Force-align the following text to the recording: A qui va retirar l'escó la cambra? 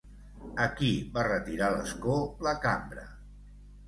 A 0.63 0.65
qui 0.77 0.87
va 1.17 1.25
retirar 1.27 1.67
l'escó 1.73 2.15
la 2.47 2.55
cambra? 2.65 3.05